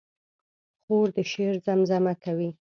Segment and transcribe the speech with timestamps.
[0.83, 2.49] خور د شعر زمزمه کوي.